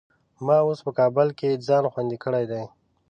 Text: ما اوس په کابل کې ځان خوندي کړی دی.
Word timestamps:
ما 0.45 0.57
اوس 0.65 0.79
په 0.85 0.91
کابل 0.99 1.27
کې 1.39 1.61
ځان 1.67 1.83
خوندي 1.93 2.17
کړی 2.23 2.43
دی. 2.51 2.63